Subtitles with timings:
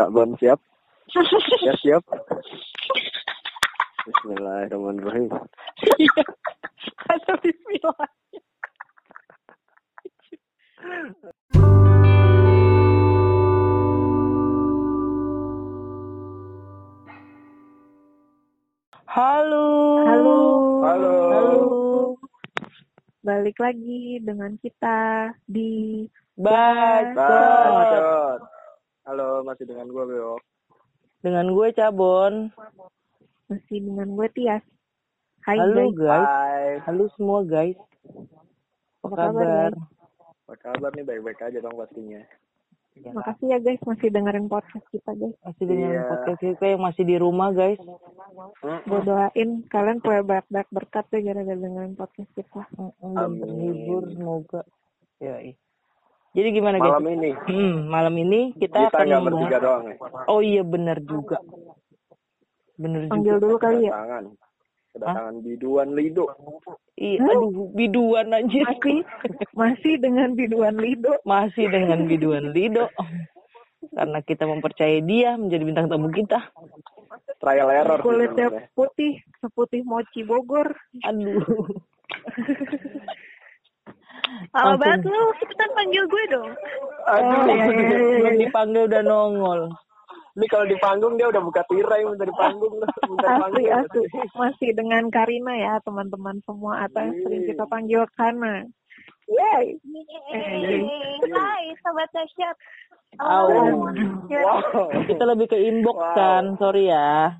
[0.00, 0.56] Cak Bon siap?
[1.68, 2.00] Ya siap.
[4.08, 5.28] Bismillahirrahmanirrahim.
[6.00, 6.24] Iya.
[7.04, 8.08] Ada bismillah.
[19.04, 19.68] Halo.
[20.08, 20.38] Halo.
[20.80, 21.12] Halo.
[21.28, 21.60] Halo.
[23.20, 26.08] Balik lagi dengan kita di
[26.40, 27.20] Bacot.
[27.20, 28.59] Bacot.
[29.10, 30.38] Halo, masih dengan gue Beo.
[31.18, 32.54] Dengan gue Cabon.
[33.50, 34.62] masih dengan gue Tias.
[35.42, 35.98] Hai Halo guys.
[35.98, 36.28] guys.
[36.30, 36.66] Hai.
[36.86, 37.74] Halo semua guys.
[39.02, 39.72] Apa Apa kabar, kabar?
[40.46, 41.02] Apa kabar nih?
[41.02, 42.22] Baik-baik aja dong pastinya.
[42.94, 45.34] Ya, Makasih ya guys masih dengerin podcast kita guys.
[45.42, 46.02] Masih dengan Iya.
[46.06, 47.82] podcast kita yang masih di rumah guys.
[48.62, 52.62] Gue doain kalian punya banyak-banyak berkat deh gara-gara dengerin podcast kita.
[53.02, 53.42] Dan Amin.
[53.42, 54.62] terhibur semoga.
[55.18, 55.34] Ya.
[56.30, 56.94] Jadi gimana guys?
[56.94, 59.96] Malam ini Hmm, malam ini kita, kita akan nggak bertiga doang nih.
[60.30, 61.42] Oh iya benar juga.
[62.78, 63.42] Benar Panggil juga.
[63.42, 63.90] dulu kali ya.
[63.90, 64.24] Kedatangan.
[64.90, 66.24] Kedatangan biduan Lido.
[66.94, 68.62] Iya, aduh biduan anjir.
[68.62, 68.98] Masih
[69.54, 71.12] masih dengan biduan Lido.
[71.26, 72.86] Masih dengan biduan Lido.
[73.90, 76.38] Karena kita mempercayai dia menjadi bintang tamu kita.
[77.42, 77.98] Trial error.
[78.04, 80.70] Kulitnya putih, seputih mochi Bogor.
[81.02, 81.42] Aduh.
[84.50, 84.80] Lama Langsung.
[84.80, 86.50] banget lu, cepetan panggil gue dong.
[87.06, 87.30] Aduh.
[87.30, 88.16] Oh, iya, iya, iya.
[88.18, 89.60] Belum dipanggil udah nongol.
[90.30, 92.74] Ini kalau di panggung dia udah buka tirai minta di panggung.
[93.10, 93.28] minta.
[93.42, 98.62] Asli asli masih dengan Karina ya teman-teman semua atau yang sering kita panggil Kana.
[99.26, 99.78] Yeay.
[100.34, 100.82] Yeay.
[101.28, 102.56] Hai, sobat dahsyat.
[103.18, 103.50] Au.
[104.26, 104.90] Ya, Wow.
[105.04, 106.14] Kita lebih ke inbox Wow.
[106.14, 107.34] kan, sorry ya.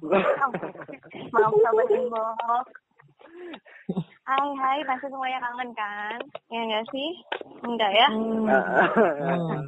[1.31, 2.67] Maaf sobat inbox.
[4.23, 6.19] Hai, hai, pasti semuanya kangen kan?
[6.53, 7.11] Ya enggak sih?
[7.67, 8.09] Enggak ya?
[8.09, 9.67] Hmm, Hmm.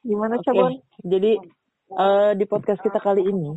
[0.00, 0.72] Gimana Oke, coba?
[1.04, 1.32] jadi
[1.92, 3.52] eh, di podcast kita kali ini,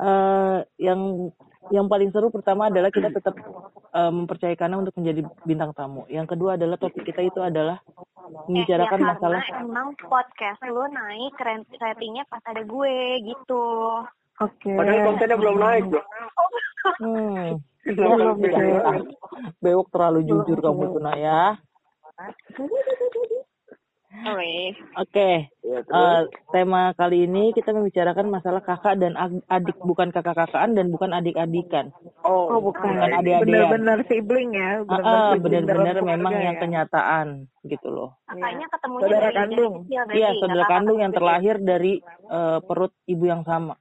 [0.00, 1.28] eh yang
[1.68, 3.36] yang paling seru pertama adalah kita tetap
[3.92, 6.08] eh, mempercayai Kana untuk menjadi bintang tamu.
[6.08, 7.76] Yang kedua adalah topik kita itu adalah
[8.48, 9.40] membicarakan ya, masalah.
[9.60, 11.36] emang podcast lu naik
[11.76, 13.64] ratingnya pas ada gue gitu.
[14.42, 14.72] Oke.
[14.74, 16.02] Padahal kontennya belum naik bro.
[17.00, 18.48] Hmm, Belum Kenapa?
[18.48, 18.80] ya.
[18.80, 19.00] ah,
[19.60, 21.42] bewok terlalu jujur kamu tuh nak ya.
[24.14, 24.78] Oke.
[24.94, 25.30] Oke,
[25.66, 25.90] Ya, terus?
[25.90, 26.20] eh,
[26.54, 29.18] tema kali ini kita membicarakan masalah kakak dan
[29.50, 31.90] adik, bukan kakak-kakaan dan bukan adik-adikan.
[32.22, 32.94] Oh, bukan.
[32.94, 33.42] Bukan adik-adikan.
[33.42, 34.70] Bener-bener sibling ya.
[34.86, 36.62] ah, benar-benar keluarga memang yang ya.
[36.62, 37.26] kenyataan
[37.66, 38.14] gitu loh.
[38.30, 39.74] Kakaknya ketemunya Saudara dari, dari kandung.
[39.90, 41.92] Iya, saudara kakak kandung yang terlahir dari
[42.30, 43.74] eh, perut ibu yang sama.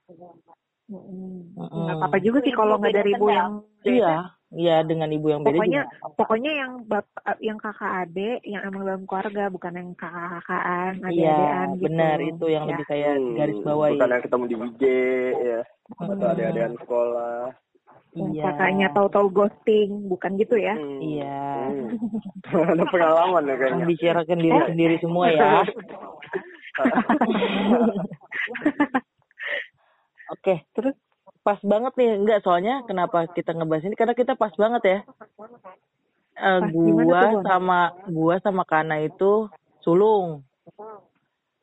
[0.93, 1.57] Mm-mm.
[1.57, 4.13] Nggak apa-apa juga sih kalau nggak dari ibu yang Iya,
[4.53, 6.13] iya dengan ibu yang beda pokoknya juga.
[6.13, 11.17] pokoknya yang bapak yang kakak adik yang emang dalam keluarga bukan yang kakak kakaan adik
[11.17, 12.69] Iya, adean gitu benar itu yang Ya.
[12.69, 13.91] lebih kayak Hmm, garis bawahi.
[13.93, 14.81] Bukan yang ketemu di IG
[15.41, 15.61] ya.
[15.99, 17.51] Atau adik-adikan sekolah.
[18.13, 18.45] Iya.
[18.45, 21.01] kakaknya tahu-tahu ghosting bukan gitu ya Hmm.
[21.01, 21.41] Iya.
[22.45, 22.53] Hmm.
[22.77, 23.77] Ada pengalaman ya kayaknya.
[23.81, 25.65] Membicarakan diri sendiri semua ya.
[30.43, 30.91] Oke, terus
[31.39, 34.99] pas banget nih enggak soalnya kenapa kita ngebahas ini karena kita pas banget ya.
[36.35, 37.79] Eh, Pas gimana gua tuh, sama
[38.11, 39.47] gua sama Kana itu
[39.79, 40.43] sulung.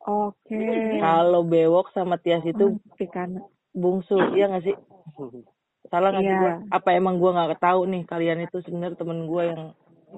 [0.01, 0.65] oke
[0.97, 3.29] Kalau Bewok sama Tias itu Hmm, kan
[3.69, 4.75] bungsu, iya nggak sih?
[5.93, 6.41] Salah nggak sih Iya.
[6.41, 6.51] gua?
[6.73, 9.61] Apa emang gua nggak tahu nih kalian itu sebenarnya temen gua yang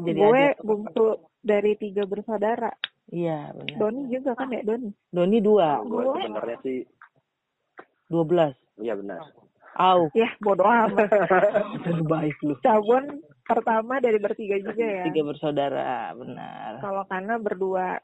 [0.08, 0.64] jadi gue adik?
[0.64, 1.06] bungsu
[1.44, 2.72] dari tiga bersaudara
[3.12, 3.76] Iya benar.
[3.78, 6.80] Doni juga kan ya Doni Doni dua, Gue sebenarnya sih
[8.14, 8.54] dua belas.
[8.78, 9.26] iya benar.
[9.74, 11.10] Au, ya bodoh amat
[12.06, 12.54] baik lu.
[12.62, 16.78] Cabon pertama dari bertiga juga ya Tiga bersaudara, benar.
[16.78, 17.98] kalau karena berdua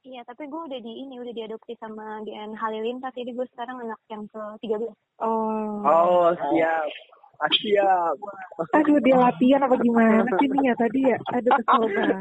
[0.00, 4.00] Iya, tapi gue udah di ini, udah diadopsi sama GN Halilintar, jadi gue sekarang anak
[4.08, 4.88] yang ke-13.
[5.20, 6.88] oh Oh siap.
[7.36, 8.16] Ah, siap.
[8.80, 11.16] Aduh dia latihan apa gimana sih nih ya tadi ya?
[11.36, 12.16] Aduh kesel banget.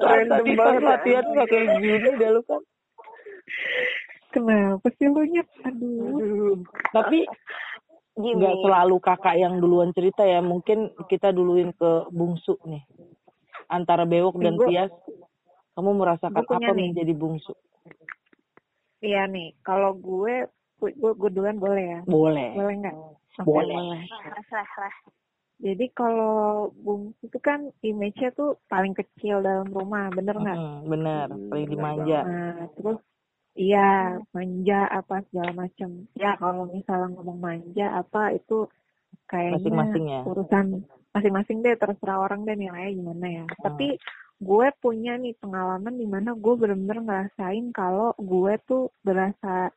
[0.00, 0.82] Random banget.
[0.88, 2.60] latihan nggak kayak gini dah lu kan.
[4.32, 5.48] Kenapa sih lu nyet?
[5.68, 6.64] Aduh.
[6.90, 7.28] Tapi
[8.12, 10.44] Gini, nggak selalu kakak yang duluan cerita ya.
[10.44, 12.84] Mungkin kita duluin ke bungsu nih.
[13.72, 14.92] Antara Bewok dan Gua- Tias,
[15.72, 16.92] kamu merasakan apa nih.
[16.92, 17.56] menjadi bungsu?
[19.00, 20.44] Iya nih, kalau gue
[20.76, 22.00] gue, gue duluan boleh ya?
[22.04, 22.52] Boleh.
[22.52, 22.96] Boleh nggak?
[23.48, 23.76] Boleh.
[23.80, 24.94] Lah.
[25.62, 30.58] Jadi kalau bungsu itu kan image-nya tuh paling kecil dalam rumah, bener nggak?
[30.58, 32.18] Mm, bener, Hmm, paling dimanja.
[32.26, 32.98] Nah, terus
[33.54, 36.08] iya manja apa segala macam.
[36.16, 38.66] Ya kalau misalnya ngomong manja apa itu
[39.28, 40.20] kayaknya Masing-masing ya.
[40.24, 40.66] urusan
[41.12, 43.44] masing-masing deh terserah orang deh nilainya gimana ya.
[43.60, 44.00] Tapi
[44.42, 49.70] gue punya nih pengalaman di mana gue bener-bener ngerasain kalau gue tuh berasa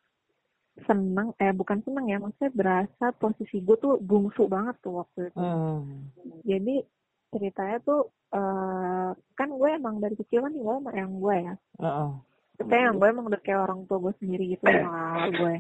[0.84, 5.40] seneng eh bukan seneng ya maksudnya berasa posisi gue tuh bungsu banget tuh waktu itu
[5.40, 6.12] Hmm.
[6.44, 6.84] jadi
[7.32, 8.02] ceritanya tuh
[8.34, 12.10] eh kan gue emang dari kecil kan tinggal sama yang gue ya Heeh.
[12.56, 15.56] Tapi yang gue emang udah kayak orang tua gue sendiri gitu sama gue.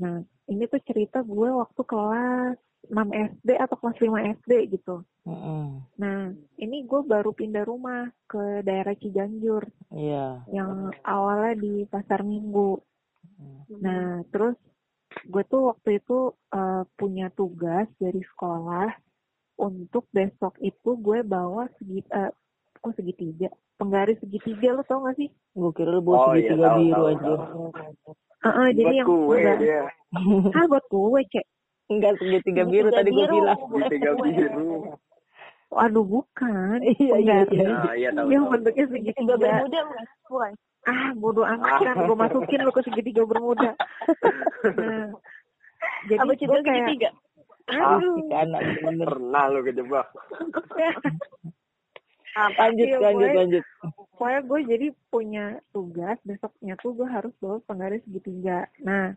[0.00, 0.16] Nah,
[0.48, 2.56] ini tuh cerita gue waktu kelas
[2.90, 5.06] 6 SD atau kelas 5 SD gitu.
[5.22, 5.66] Heeh.
[6.02, 6.20] Nah,
[6.58, 10.42] ini gue baru pindah rumah ke daerah Ciganjur Iya.
[10.50, 12.80] yang awalnya di Pasar Minggu.
[13.78, 14.58] Nah, terus
[15.28, 18.90] gue tuh waktu itu eh, punya tugas dari sekolah
[19.62, 22.32] untuk besok itu gue bawa segi eh,
[22.82, 25.28] kok segitiga penggaris segitiga lo tau gak sih?
[25.52, 27.22] Gue kira lu bawa Oh, iya, segitiga tahu, biru tahu, aja.
[27.22, 27.64] tahu.
[28.42, 29.82] Heeh, jadi Buat yang kue dia.
[30.56, 31.46] ah buat kue cek.
[31.88, 33.58] Enggak segitiga biru tadi gue bilang.
[33.60, 34.70] Segitiga biru.
[35.72, 37.64] Aduh bukan, Iya, iya, iya.
[37.70, 38.28] Ah, iya tahu.
[38.28, 39.34] yang bentuknya Tiga segitiga.
[39.36, 40.06] bermuda bukan?
[40.28, 40.52] Bukan.
[40.82, 43.70] Ah bodoh amat kan, gue masukin lo ke segitiga bermuda.
[44.74, 45.08] Nah,
[46.04, 47.10] jadi Apa cinta gue kayak, segitiga?
[47.64, 49.06] aduh, Si anak bener.
[49.08, 50.06] Pernah lu kejebak.
[52.32, 53.64] Lanjut, Iya, lanjut, gue- lanjut.
[53.92, 58.64] pokoknya gue jadi punya tugas besoknya tuh gue harus bawa penggaris segitiga.
[58.80, 59.12] Nah,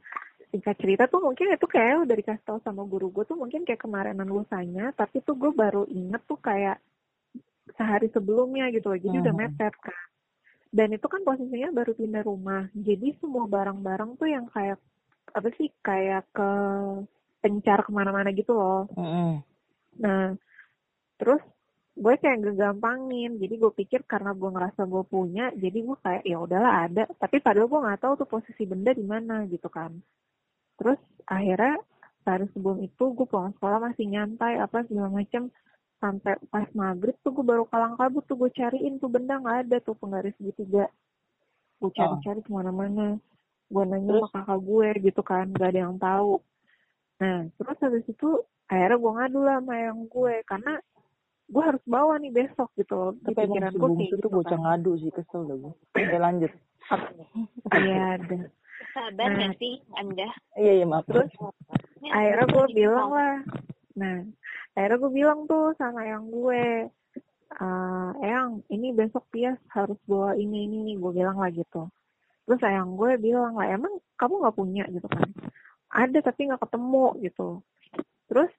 [0.51, 3.79] singkat cerita tuh mungkin itu kayak udah dikasih tahu sama guru gue tuh mungkin kayak
[3.79, 6.83] kemarinan lusanya, tapi tuh gue baru inget tuh kayak
[7.79, 9.47] sehari sebelumnya gitu loh, jadi udah Hmm.
[9.47, 9.95] mepet kan.
[10.75, 14.75] Dan itu kan posisinya baru pindah rumah, jadi semua barang-barang tuh yang kayak
[15.31, 16.49] apa sih kayak ke
[17.39, 18.87] pencar ke mana-mana gitu loh.
[18.91, 19.39] Heeh.
[20.03, 20.35] Nah,
[21.15, 21.39] terus
[21.95, 23.39] gue kayak ngegampangin.
[23.39, 27.03] Jadi gue pikir karena gue ngerasa gue punya, jadi gue kayak ya udahlah ada.
[27.15, 29.95] Tapi padahal gue nggak tahu tuh posisi benda di mana gitu kan.
[30.75, 31.79] Terus akhirnya
[32.27, 35.47] sehari sebelum itu gue pulang sekolah masih nyantai apa segala macem.
[36.03, 39.77] Sampai pas maghrib tuh gue baru kalang kabut tuh gue cariin tuh benda nggak ada
[39.79, 40.91] tuh penggaris segitiga.
[41.79, 43.15] Gue cari-cari ke mana-mana.
[43.71, 46.43] Gue nanya sama kakak gue gitu kan gak ada yang tahu.
[47.23, 48.29] Nah terus habis itu
[48.67, 50.35] akhirnya gue ngadu lah sama yang gue.
[50.43, 50.73] Karena
[51.45, 54.09] gue harus bawa nih besok gitu loh di Tapi emang pikiran si gue bungsu kayak
[54.09, 55.73] tuh gitu bocah kan ngadu sih, kesel dah gue.
[55.93, 56.51] Oke, lanjut.
[57.79, 58.37] iya ada
[58.95, 59.51] Sabar Nah.
[59.57, 60.29] sih Anda?
[60.55, 61.03] Iya, iya, maaf.
[61.09, 61.27] terus
[62.05, 63.35] akhirnya aku gue bilang lah
[63.95, 64.17] nah
[64.75, 66.87] akhirnya gue bilang tuh sama yang gue
[67.55, 71.87] eh yang ini besok Tias harus bawa ini ini nih gue bilang lah gitu
[72.45, 75.27] terus sayang gue bilang lah emang kamu nggak punya gitu kan
[75.89, 77.47] ada tapi nggak ketemu gitu
[78.27, 78.51] terus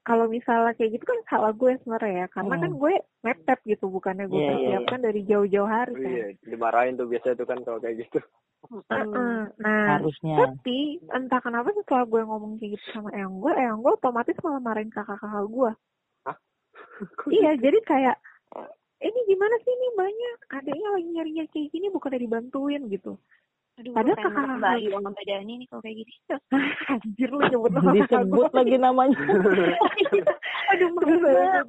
[0.00, 2.62] kalau misalnya kayak gitu kan salah gue sebenarnya ya karena Hmm.
[2.62, 6.94] kan gue mepet gitu bukannya gue Iya, iya, persiapkan dari jauh-jauh hari kan Iya, dimarahin
[6.96, 8.18] tuh biasa tuh kan kalau kayak gitu.
[8.70, 9.40] Heeh.
[9.56, 10.36] nah Harusnya.
[10.36, 14.60] tapi entah kenapa setelah gue ngomong kayak gitu sama Eyang gue, Eyang gue otomatis malah
[14.60, 15.70] marahin kakak-kakak gue.
[16.28, 16.36] Hah?
[17.36, 18.16] iya, jadi kayak
[19.00, 23.16] ini gimana sih ini banyak adanya lagi nyari kayak gini bukan dibantuin gitu.
[23.80, 26.12] Aduh, Padahal kakak- meluk Bayu sama Mbak Dani nih kalau kayak gini.
[26.92, 28.54] Anjir lu nyebut nama kakak Disebut gue.
[28.54, 29.18] lagi namanya.
[30.70, 31.64] Aduh, maksudnya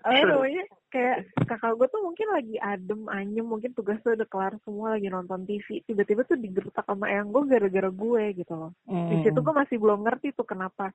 [0.00, 0.62] Apa namanya?
[0.90, 5.40] Kayak kakak gue tuh mungkin lagi adem, anyem, mungkin tugasnya udah kelar semua lagi nonton
[5.44, 5.80] TV.
[5.82, 8.70] Tiba-tiba tuh digertak sama Eyang gue gara-gara gue gitu loh.
[8.84, 9.22] di Hmm.
[9.22, 10.92] situ gue masih belum ngerti tuh kenapa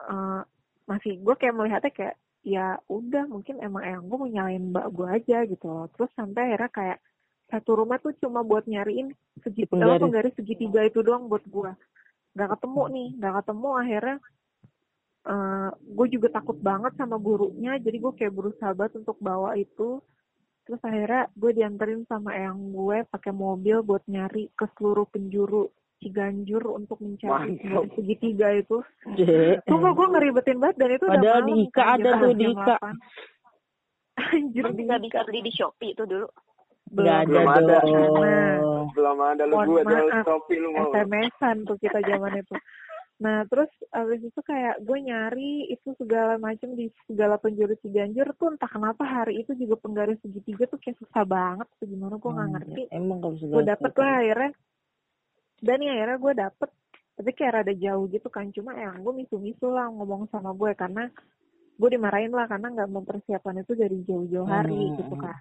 [0.00, 0.40] eh,
[0.84, 5.06] masih gue kayak melihatnya kayak ya udah mungkin emang yang gue mau nyalain mbak gue
[5.06, 6.98] aja gitu loh terus sampai akhirnya kayak
[7.52, 9.12] satu rumah tuh cuma buat nyariin
[9.44, 10.00] segi Penggaris.
[10.00, 11.70] apa, penggaris segitiga itu doang buat gue
[12.32, 14.16] nggak ketemu nih nggak ketemu akhirnya
[15.22, 20.00] eh gue juga takut banget sama gurunya jadi gue kayak berusaha banget untuk bawa itu
[20.64, 25.68] terus akhirnya gue dianterin sama eyang gue pakai mobil buat nyari ke seluruh penjuru
[26.02, 27.62] Ciganjur untuk mencari Mantap.
[27.62, 28.82] penggaris segitiga itu
[29.14, 29.22] J.
[29.70, 32.76] Sumpah gue ngeribetin banget dan itu udah Padahal malam, di Ika ada tuh, di Ika.
[32.82, 34.34] 8.
[34.34, 36.28] Anjir bisa beli di Shopee itu dulu.
[36.90, 37.78] Nggak ada Belum ada.
[38.92, 40.90] Belum ada lu gue maaf, Shopee lu mau.
[40.90, 42.54] SMS-an tuh kita zaman itu.
[43.22, 48.50] Nah terus abis itu kayak gue nyari itu segala macam di segala penjuru Ciganjur tuh
[48.50, 52.48] entah kenapa hari itu juga penggaris segitiga tuh kayak susah banget tuh gimana gue nggak
[52.50, 52.82] Hmm, ngerti.
[52.90, 54.50] Emang kalau Gue dapet lah akhirnya.
[55.62, 56.70] Dan ya akhirnya gue dapet
[57.12, 61.06] tapi kayak rada jauh gitu kan cuma yang gue misu-misu lah ngomong sama gue karena
[61.72, 64.96] gue dimarahin lah karena nggak mempersiapkan itu dari jauh-jauh hari Hmm.
[64.98, 65.38] gitu kan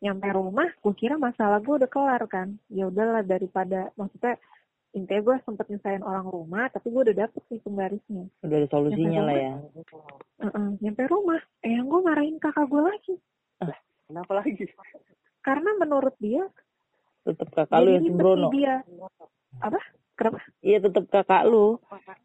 [0.00, 2.56] nyampe rumah gue kira masalah gue udah kelar kan?
[2.68, 4.40] Ya udahlah daripada maksudnya
[4.90, 8.24] intinya gue sempet nyusahin orang rumah tapi gue udah dapet nih penggarisnya.
[8.40, 9.54] Udah ada solusinya lah ya.
[10.40, 11.40] Heeh, nyampe rumah.
[11.60, 13.14] Eh yang gue marahin kakak gue lagi.
[14.08, 14.64] Kenapa lagi?
[15.40, 16.44] karena menurut dia
[17.20, 18.48] Tetap kakak lu yang sembrono.
[18.50, 18.80] dia.
[19.60, 19.80] Apa?
[20.16, 20.40] Kenapa?
[20.60, 21.76] Iya tetap kakak lu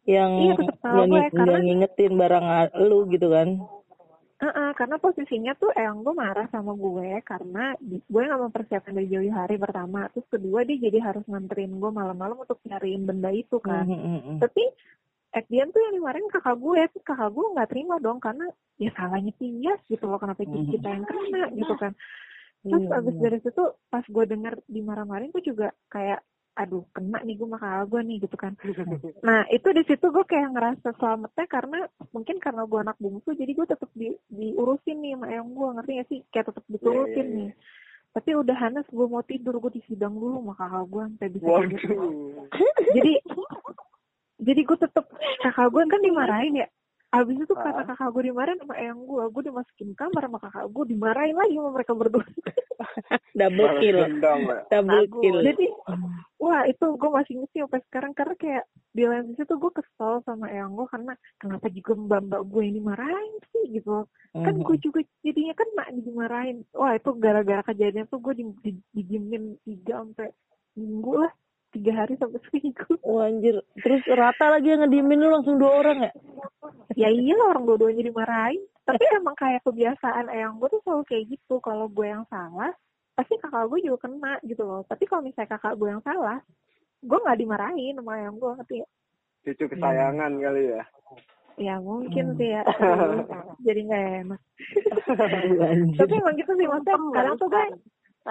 [0.04, 2.46] yang Iya, tetep kakak yang, yang karena- ngingetin barang
[2.82, 3.48] lu gitu kan.
[4.36, 9.08] Heeh, karena posisinya tuh eyang gue marah sama gue karena di- gue nggak mempersiapkan dari
[9.08, 13.56] jauh hari pertama terus kedua dia jadi harus nganterin gue malam-malam untuk nyariin benda itu
[13.64, 14.34] kan mhm, mhm.
[14.44, 14.60] tapi
[15.32, 18.44] at the end tuh yang dimarahin kakak gue terus kakak gue nggak terima dong karena
[18.76, 20.68] ya salahnya Tias gitu loh kenapa Mhm.
[20.68, 21.92] kita yang kena gitu kan
[22.60, 23.22] terus Iya, abis iya.
[23.24, 26.20] dari situ pas gue denger dimarah-marahin gue juga kayak
[26.56, 28.52] aduh kena nih gue kakak gue nih gitu kan.
[29.28, 31.78] Nah itu di situ gue kayak ngerasa selamatnya karena
[32.16, 35.92] mungkin karena gue anak bungsu jadi gue tetap di, diurusin nih sama eyang gue ngerti
[36.00, 36.20] gak sih?
[36.32, 37.36] Kayak tetap diturutin Iya, iya, iya.
[37.36, 37.50] nih
[38.16, 42.08] tapi udah Hanes gue mau tidur gue disidang dulu sama kakak gue sampai bisa tidur
[42.96, 43.12] jadi
[44.40, 45.04] jadi gue tetep
[45.44, 46.68] kakak gue kan dimarahin ya
[47.14, 49.24] abis itu karena kakak gue dimarahin sama eyang gue.
[49.30, 52.24] Gue dimasukin kamar sama kakak gue dimarahin lagi sama mereka berdua.
[53.38, 53.98] Double kill.
[54.20, 55.20] double Bagus.
[55.20, 55.38] kill.
[55.44, 55.66] Jadi
[56.36, 58.12] wah itu gue masih inget sih sampai sekarang.
[58.12, 60.86] Karena kayak di lain sisi tuh gue kesel sama eyang gue.
[60.88, 64.04] Karena kenapa juga mbak mbak gue ini marahin sih gitu.
[64.32, 64.64] Kan Mhm.
[64.64, 69.56] gue juga jadinya kan mak dimarahin wah itu gara-gara kejadian tuh gue di, di, didiemin
[69.64, 70.28] tiga sampai
[70.76, 71.32] minggu lah
[71.70, 72.92] tiga hari sampai seminggu.
[73.02, 73.56] Wah, anjir.
[73.78, 76.12] Terus rata lagi yang ngediemin lu langsung dua orang ya?
[76.96, 78.62] Ya iyalah orang dua-duanya dimarahin.
[78.86, 81.58] Tapi emang kayak kebiasaan eyang gue tuh selalu kayak gitu.
[81.58, 82.70] Kalau gue yang salah
[83.12, 84.86] pasti kakak gue juga kena gitu loh.
[84.86, 86.38] Tapi kalau misalnya kakak gue yang salah
[87.02, 88.88] gue nggak dimarahin sama eyang gue ngerti ya
[89.46, 90.82] Cucu kesayangan kali ya.
[91.56, 92.38] ya mungkin Hmm.
[92.38, 92.62] sih ya.
[93.66, 94.40] Jadi nggak enak.
[95.96, 97.64] Tapi emang gitu sih maksudnya kadang tuh gue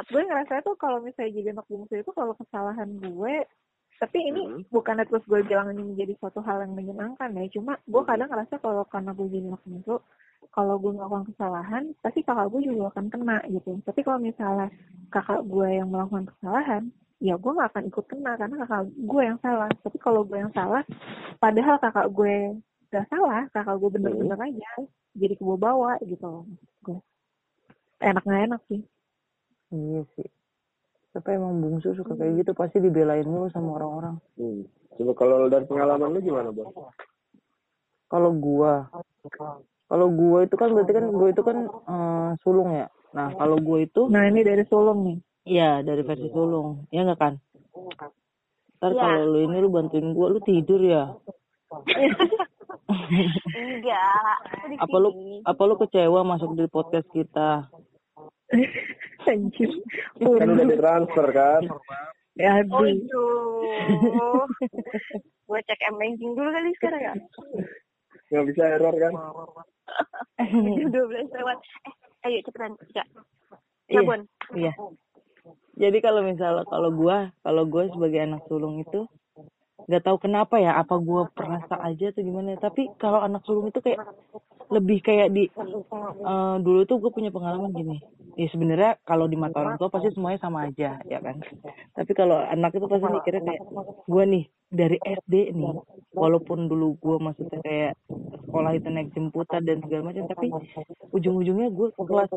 [0.03, 3.35] gue ngerasa tuh kalau misalnya jadi anak bungsu itu kalau kesalahan gue
[3.95, 4.61] tapi ini Hmm.
[4.67, 7.47] bukan terus gue bilang ini menjadi suatu hal yang menyenangkan ya.
[7.55, 9.95] Cuma gue kadang ngerasa kalau karena gue jadi anak bungsu
[10.51, 13.79] kalau gue melakukan kesalahan pasti kakak gue juga akan kena gitu.
[13.87, 14.67] Tapi kalau misalnya
[15.15, 16.83] kakak gue yang melakukan kesalahan
[17.23, 19.69] ya gue nggak akan ikut kena karena kakak gue yang salah.
[19.79, 20.83] Tapi kalau gue yang salah
[21.39, 22.35] padahal kakak gue
[22.91, 24.71] gak salah kakak gue bener-bener aja
[25.15, 26.43] jadi kebawa-bawa gitu loh.
[26.83, 26.99] Gue.
[28.03, 28.83] Enak nggak enak sih
[29.71, 30.27] iya sih.
[31.15, 34.19] Tapi emang bungsu suka kayak gitu pasti dibelain mulu sama orang-orang.
[34.35, 34.67] Hmm.
[34.95, 36.71] Coba kalau dari pengalaman lu gimana, Bos?
[38.05, 38.87] kalau gua
[39.89, 42.87] kalau gua itu kan berarti kan gua itu kan eh, sulung ya?
[43.15, 45.17] Nah kalau gua itu nah ini dari Sulung nih.
[45.45, 46.85] Iya dari versi sulung.
[46.91, 47.33] Ya nggak kan?
[48.79, 49.01] Ntar Iya.
[49.01, 51.15] kalau lu ini lu bantuin gua lu tidur ya?
[53.55, 54.37] Enggak.
[54.79, 55.09] apa lu
[55.43, 57.67] apa lu kecewa masuk di podcast kita
[59.27, 59.71] anjir
[60.19, 61.61] Kan udah ditransfer kan?
[62.35, 63.25] ya Oh aduh itu.
[65.45, 67.13] Gue cek M banking dulu kali sekarang ya.
[68.33, 69.13] Nggak bisa error kan?
[70.51, 71.57] Udah 12 lewat.
[71.87, 71.93] Eh,
[72.27, 72.73] ayo cepetan.
[72.91, 73.05] Ya.
[73.87, 74.01] Iya.
[74.01, 74.21] Sabun.
[74.57, 74.73] iya
[75.75, 79.05] jadi kalau misalnya kalau gua kalau gua sebagai anak sulung itu
[79.85, 82.57] nggak tahu kenapa ya apa gua perasa aja atau gimana.
[82.57, 84.01] Tapi kalau anak sulung itu kayak
[84.73, 87.97] lebih kayak di eh, dulu tuh gue punya pengalaman gini.
[88.35, 91.37] Ya sebenarnya kalau di mata orang tua pasti semuanya sama aja ya kan?
[91.93, 93.63] Tapi kalau anak itu pasti mikirnya kayak
[94.09, 95.73] gue nih dari SD nih
[96.11, 97.93] walaupun dulu gue maksudnya kayak
[98.49, 100.47] sekolah itu naik jemputan dan segala macam tapi
[101.13, 102.29] ujung-ujungnya gue kelas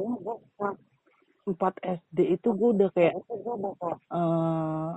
[1.49, 3.14] 4 SD itu gue udah kayak
[4.12, 4.90] eh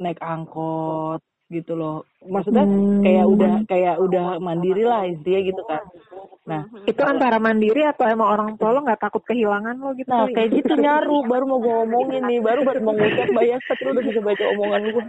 [0.00, 1.20] naik angkot
[1.52, 2.08] gitu loh.
[2.24, 3.04] Maksudnya Hmm.
[3.04, 5.84] kayak udah kayak udah mandiri lah intinya gitu kan
[6.42, 10.26] nah itu antara mandiri atau emang orang tua lo nggak takut kehilangan lo gitu Nah
[10.26, 14.04] kayak gitu nyaru baru mau gue ngomongin nih baru baru mau ngucap bayar lu udah
[14.10, 15.04] bisa baca omongan gue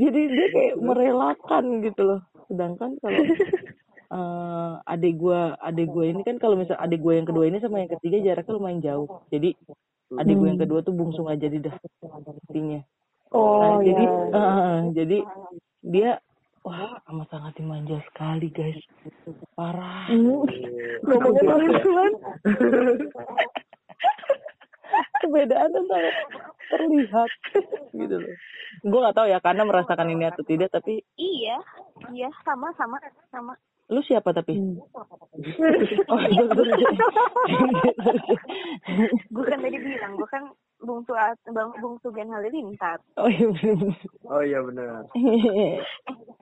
[0.00, 2.20] jadi dia kayak merelakan gitu loh.
[2.48, 3.20] Sedangkan kalau
[4.06, 7.84] eh adik gue adik gue ini kan kalau misal adik gue yang kedua ini sama
[7.84, 9.08] yang ketiga jaraknya lumayan jauh.
[9.28, 9.52] Jadi
[10.16, 11.76] adik gue yang kedua tuh bungsu nggak jadi dah
[12.48, 12.80] intinya
[13.32, 15.18] oh Nah, jadi ya eh, jadi
[15.94, 16.10] dia
[16.66, 18.78] wah amat sangat dimanja sekali guys.
[19.54, 20.10] Parah.
[20.10, 20.44] Hmm.
[21.06, 22.04] ngomongin orang tua
[25.26, 26.14] perbedaan sangat
[26.70, 27.30] terlihat.
[27.98, 28.34] Gitu loh.
[28.86, 31.56] Gue nggak tahu ya karena merasakan ini atau tidak tapi Iya.
[32.12, 33.00] Iya, sama sama
[33.32, 33.54] sama.
[33.86, 34.58] lu siapa tapi?
[36.10, 36.18] Oh,
[39.30, 40.42] gue kan tadi bilang, gue kan
[40.80, 41.12] bungsu
[41.46, 43.00] bang bungsu Gen Halilintar.
[43.20, 43.92] oh iya bener
[44.28, 45.00] Oh iya benar.
[45.56, 45.80] Eh,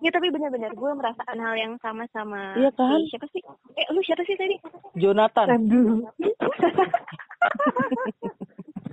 [0.02, 2.98] ya tapi benar-benar gue merasakan hal yang sama sama Iya kan?
[3.00, 3.40] si siapa sih?
[3.78, 4.56] Eh, lu siapa sih tadi?
[5.00, 6.04] Jonathan aduh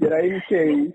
[0.01, 0.89] Kirain Kay.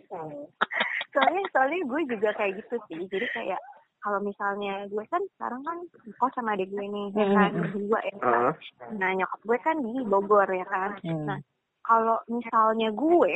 [1.15, 3.01] soalnya soalnya gue juga kayak gitu sih.
[3.07, 3.61] Jadi kayak
[4.03, 5.79] kalau misalnya gue kan sekarang kan
[6.19, 8.35] kos sama adik gue nih, ya kan berdua ya kan.
[8.35, 8.53] Ah.
[8.95, 10.91] Nah nyokap gue kan di Bogor ya kan.
[11.03, 11.25] Hmm.
[11.27, 11.39] Nah
[11.87, 13.35] kalau misalnya gue,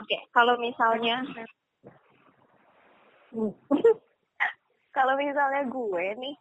[0.00, 1.22] oke kalau misalnya
[4.96, 6.34] kalau misalnya gue nih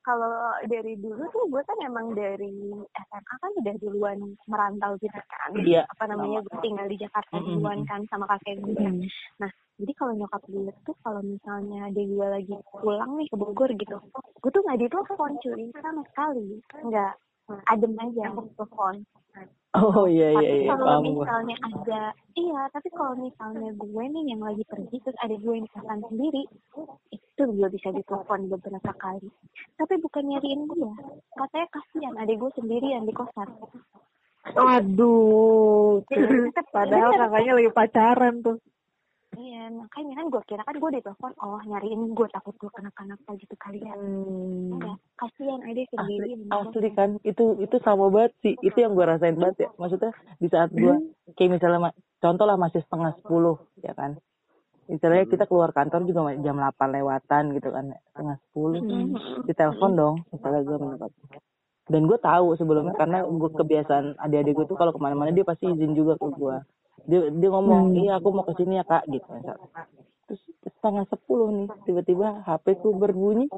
[0.00, 0.32] kalau
[0.64, 5.52] dari dulu tuh gue kan emang dari SMA kan udah duluan merantau gitu kan.
[5.52, 7.60] Iya, Apa namanya gue tinggal di Jakarta Mm-mm.
[7.60, 9.12] duluan kan sama kakek gue.
[9.38, 13.70] Nah jadi kalau nyokap gue tuh kalau misalnya adik gue lagi pulang nih ke Bogor
[13.76, 16.48] gitu, gue tuh nggak ditelepon cuy sama sekali,
[16.84, 17.12] nggak
[17.68, 18.94] adem aja aku telepon.
[19.70, 21.14] Oh iya iya Tapi iya kalau paham gue.
[21.22, 22.02] misalnya ada,
[22.34, 26.42] iya, tapi kalau misalnya gue nih yang lagi pergi terus ada gue yang pesan sendiri,
[27.14, 29.30] itu gue bisa ditelepon beberapa kali.
[29.78, 30.94] Tapi bukan nyariin dia,
[31.38, 33.46] katanya kasihan adik gue sendirian di kosan.
[34.58, 36.02] Aduh.
[36.74, 37.20] Padahal Bener.
[37.30, 38.58] kakaknya lagi pacaran tuh.
[39.40, 43.56] Iya, makanya kan gue kira kan gue ditelepon, oh nyariin gue takut gue kenapa-napa gitu
[43.56, 43.96] kali ya.
[43.96, 44.76] Hmm.
[44.76, 46.40] Enggak, kasihan adik Asli, sendirian.
[46.44, 46.96] di asli kosan.
[46.96, 47.10] kan.
[47.24, 48.54] Itu itu sama banget sih.
[48.60, 49.68] Itu yang gue rasain banget ya.
[49.80, 50.94] Maksudnya di saat gue
[51.40, 54.20] kayak misalnya ma- contoh lah masih setengah sepuluh ya kan.
[54.92, 58.76] Misalnya kita keluar kantor juga jam 8 lewatan gitu kan setengah sepuluh.
[59.48, 61.10] Ditelepon dong misalnya gue mendapat.
[61.88, 65.64] Dan gue tahu sebelumnya karena gue kebiasaan adik-adik gue tuh kalau ke mana-mana dia pasti
[65.64, 66.56] izin juga ke gue
[67.08, 69.68] dia dia ngomong iya aku mau ke sini ya kak gitu misalnya
[70.30, 73.50] terus setengah sepuluh nih tiba-tiba HP ku berbunyi.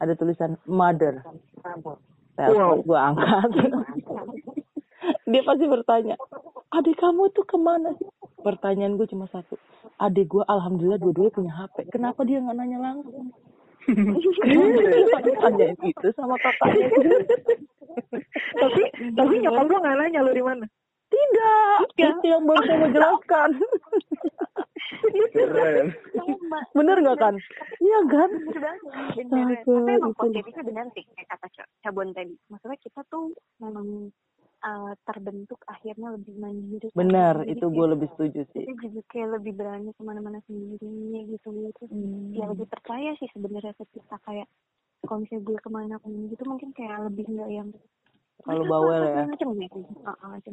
[0.00, 1.20] Ada tulisan mother.
[2.32, 3.50] Telepon gue angkat.
[5.30, 6.16] Dia pasti bertanya
[6.72, 8.08] adik kamu tuh ke mana sih?
[8.40, 9.60] Pertanyaan gue cuma satu
[10.00, 13.32] adik gue alhamdulillah dua-duanya punya HP kenapa dia nggak nanya langsung?
[15.46, 16.90] Tanyain itu sama kakaknya
[18.62, 18.82] tapi
[19.14, 20.66] tapi nyokap lu nggak nanya lu di mana?
[21.16, 23.50] Tidak itu yang baru saya mau jelaskan
[25.32, 25.88] Keren.
[26.72, 27.34] Bener nggak kan
[27.80, 28.76] iya kan Bener
[29.16, 29.62] bener.
[29.64, 30.20] Tapi emang itu.
[30.20, 32.34] positifnya benar sih, kayak kata Ca- Cabon tadi.
[32.48, 34.10] Maksudnya kita tuh memang
[34.62, 36.88] uh, terbentuk akhirnya lebih mandiri.
[36.90, 36.96] kan.
[36.96, 40.38] bener Jadi itu kayak gue lebih setuju sih Kita juga kayak lebih berani ke mana-mana
[40.46, 40.90] sendiri
[41.28, 41.48] gitu.
[41.50, 41.90] Terus
[42.32, 44.48] ya lebih percaya sih sebenarnya ke kita kayak
[45.04, 47.68] kalau misalnya gue ke mana ke mana gitu mungkin kayak lebih nggak yang
[48.46, 49.26] Kalau bawel ya.
[49.58, 49.82] gitu.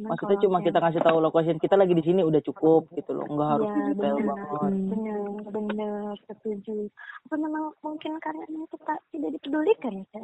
[0.02, 3.48] Maksudnya cuma kita ngasih tahu location kita lagi di sini udah cukup gitu loh nggak
[3.54, 5.22] harus Iya, detail benar, banget benar,
[5.54, 6.90] benar, setuju.
[7.30, 10.22] Apa memang mungkin karena kita tidak dipedulikan ya?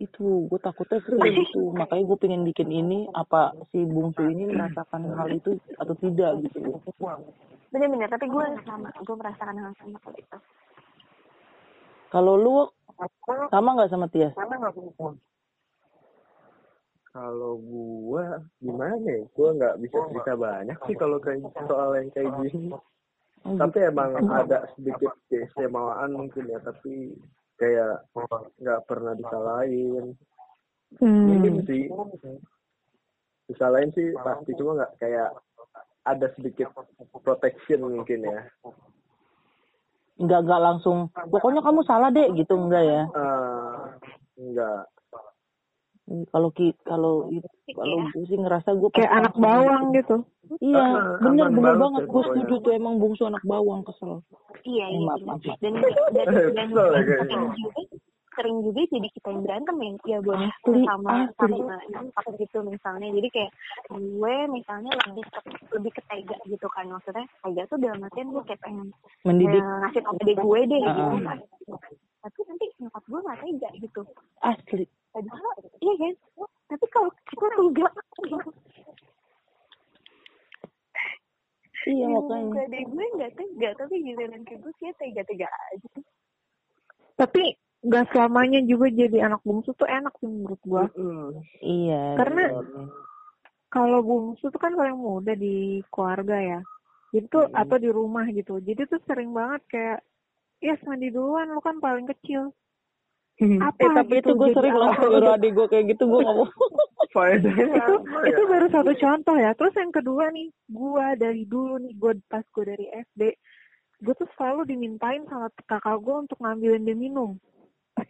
[0.00, 1.12] Itu gue takutnya sih
[1.44, 6.40] gitu makanya gue pengen bikin ini apa si bungsu ini merasakan hal itu atau tidak
[6.48, 6.80] gitu loh
[7.72, 10.38] Benar-benar, tapi gue sama, gue merasakan hal yang sama kalau itu.
[12.12, 12.56] kalau lu
[13.48, 14.36] sama nggak sama Tias
[17.12, 19.22] Kalau gua gimana ya?
[19.36, 22.72] Gua nggak bisa cerita banyak sih kalau kayak soal yang kayak gini.
[23.42, 27.12] Oh, Tapi emang ada sedikit keistimewaan mungkin ya, tapi
[27.58, 28.06] kayak
[28.56, 30.16] nggak pernah disalahin.
[31.02, 31.66] Mungkin Hmm.
[31.68, 31.82] sih
[33.44, 35.30] disalahin sih pasti cuma nggak kayak
[36.02, 36.72] ada sedikit
[37.20, 38.40] protection mungkin ya.
[40.12, 43.76] nggak nggak langsung pokoknya kamu salah deh gitu enggak ya Eh
[44.38, 44.84] enggak.
[46.28, 50.16] Kalau ki kalau itu kalau gue sih ngerasa gue Kayak anak bawang gitu.
[50.58, 54.20] iya Ah, bener bener banget banget ya gue setuju tuh emang bungsu anak bawang kesel
[54.62, 55.42] Iya, iya, maaf, maaf.
[55.58, 55.74] Dan,
[56.14, 56.84] dan, dan, ya
[57.18, 57.82] sering juga,
[58.32, 61.56] sering juga jadi kita yang berantem ya, ya gue Asli, sama asli.
[61.58, 63.08] sama nyokap gitu misalnya.
[63.10, 63.50] Jadi kayak
[63.90, 65.40] gue misalnya lebih ke,
[65.72, 67.26] lebih ketega gitu kan maksudnya.
[67.42, 68.88] Tega tuh dalam artian gue kayak pengen
[69.22, 71.10] mendidik eh, ngasih tau gue deh gitu Ah.
[71.18, 71.38] kan.
[72.22, 74.02] Tapi nanti nyokap gue gak tega gitu.
[74.40, 76.14] asli Padahal, iya kan?
[76.72, 77.92] Tapi kalau kita enggak,
[81.84, 85.90] iya yang makanya gede gue nggak tega, tapi giliran ke gue sih tega-tega aja.
[87.18, 87.42] Tapi
[87.82, 90.86] gak selamanya juga jadi anak bungsu tuh enak sih menurut gua.
[91.60, 92.84] Iya Karena iya.
[93.68, 96.60] kalau bungsu tuh kan paling muda di keluarga ya.
[97.12, 97.58] Jadi tuh Hmm.
[97.58, 98.62] atau di rumah gitu.
[98.62, 99.98] Jadi tuh sering banget kayak
[100.62, 102.54] ya mandi duluan lu kan paling kecil.
[103.42, 106.20] Apa eh, tapi itu gitu gue jadi sering langsung nyuruh adik gue kayak gitu gue
[106.22, 106.50] ngomong
[107.12, 108.30] Faedahnya itu apa ya?
[108.32, 109.50] itu baru satu contoh ya.
[109.52, 113.36] Terus yang kedua nih, gua dari dulu nih, gua pas gua dari SD,
[114.00, 117.36] gue tuh selalu dimintain sama kakak gue untuk ngambilin dia minum.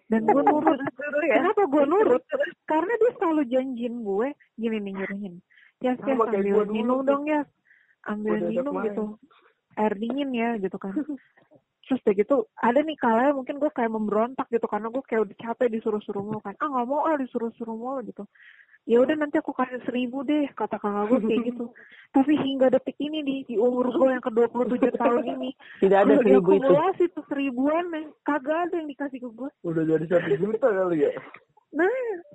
[0.07, 0.79] Dan gue nurut.
[1.27, 2.23] Kenapa gue nurut?
[2.71, 5.35] Karena dia selalu janjiin gue, gini nih nyuruhin.
[5.83, 7.43] Ya, ya Sama kayak gua ambilin dulu minum dong ya.
[8.07, 9.05] Diajak minum gitu.
[9.75, 10.95] Air dingin ya gitu kan.
[11.93, 15.37] Terus udah gitu, ada nih kalanya mungkin gue kayak memberontak gitu karena gue kayak udah
[15.37, 16.57] capek disuruh-suruh mulu kan.
[16.57, 18.25] Ah nggak mau ah disuruh-suruh mulu gitu.
[18.89, 21.65] Ya udah nanti aku kasih seribu deh kata kakak gue kayak gitu.
[22.17, 25.51] Tapi hingga detik ini di, di umur gue yang ke 27 tahun ini.
[25.85, 28.09] tidak ada seribu itu tuh seribuan nih.
[28.25, 29.51] Kagak ada yang dikasih ke gue.
[29.69, 31.13] Udah jadi satu juta kali ya.
[31.73, 31.89] Nah,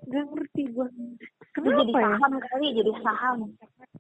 [0.10, 0.88] gak ngerti gue.
[1.54, 2.06] Itu jadi Kenapa ya?
[2.18, 3.38] saham kali, jadi saham.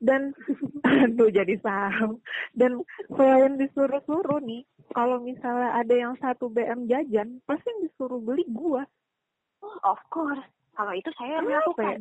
[0.01, 0.21] Dan,
[1.05, 2.11] aduh jadi saham.
[2.57, 2.81] Dan
[3.13, 4.65] selain disuruh-suruh nih,
[4.97, 8.85] kalau misalnya ada yang satu BM jajan, pasti yang disuruh beli gua.
[9.61, 10.41] Oh, of course.
[10.77, 11.97] Kalau itu saya yang Kenapa ya?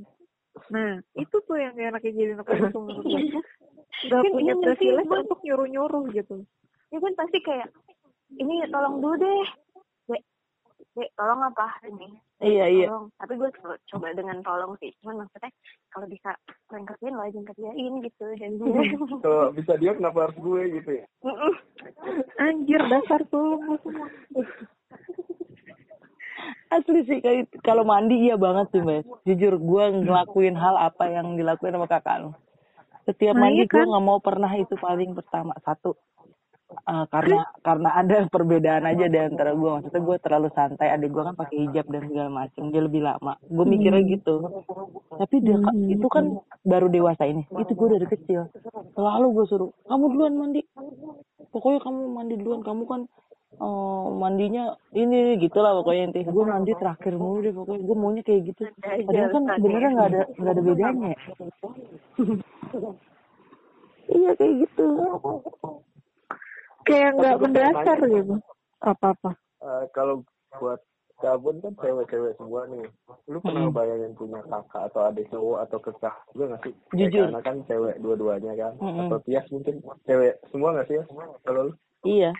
[0.73, 2.69] Nah, itu tuh yang enaknya jadi anak gue.
[3.05, 3.41] Iya.
[4.13, 6.45] Gak Kan punya privilege untuk nyuruh-nyuruh gitu.
[6.93, 7.69] Ya kan pasti kayak
[8.37, 9.45] ini tolong dulu deh.
[10.13, 10.23] Dek,
[10.97, 12.17] dek tolong apa ini?
[12.37, 12.87] Iya, iya.
[12.93, 13.09] Tolong.
[13.17, 14.93] Tapi gue coba, coba dengan tolong sih.
[15.01, 15.51] Cuman maksudnya
[15.89, 16.31] kalau bisa
[16.69, 18.81] kalian kerjain lo aja yang kerjain gitu dan gue.
[19.25, 21.07] Kalau bisa dia kenapa harus gue gitu ya?
[22.37, 23.81] Anjir, dasar semua.
[26.69, 29.25] Asli sih kayak kalau mandi iya banget sih Mbak.
[29.25, 32.31] Jujur gue ngelakuin hal apa yang dilakuin sama kakak lu.
[33.07, 33.87] Setiap Nah, mandi iya gue kan?
[33.89, 35.95] nggak mau pernah itu paling pertama satu
[36.67, 41.23] eh, karena karena ada perbedaan aja di antara gue maksudnya gue terlalu santai adik gue
[41.23, 43.35] kan pakai hijab dan segala macam dia lebih lama.
[43.47, 44.13] Gue mikirnya Hmm.
[44.19, 44.35] gitu.
[45.17, 45.57] Tapi dia
[45.91, 46.25] itu kan
[46.67, 47.47] baru dewasa ini.
[47.55, 48.51] Itu gue dari kecil.
[48.95, 50.61] Selalu gue suruh kamu duluan mandi.
[51.55, 52.61] Pokoknya kamu mandi duluan.
[52.67, 53.01] Kamu kan
[53.57, 56.21] eh, mandinya ini gitu lah pokoknya inti.
[56.27, 57.81] Gue mandi terakhir mulu deh pokoknya.
[57.83, 58.63] Gue maunya kayak gitu.
[58.83, 61.09] Padahal kan sebenarnya nggak ada nggak ada bedanya.
[61.09, 61.19] Ya.
[64.07, 64.87] iya kayak gitu
[66.87, 68.35] Kayak nggak mendasar gitu.
[68.81, 69.31] Apa-apa.
[69.61, 70.23] Eh, kalau
[70.63, 70.81] buat
[71.17, 72.85] Gabun kan cewek-cewek semua nih.
[73.25, 76.75] Lu pernah bayangin punya kakak atau adik cowok atau kekah juga gak sih?
[76.93, 77.33] Jujur.
[77.33, 78.73] Karena kan cewek dua-duanya kan.
[78.77, 79.09] Mm-mm.
[79.09, 81.05] Atau Tias mungkin cewek semua gak sih ya?
[81.45, 81.75] Kalau lu?
[82.05, 82.33] iya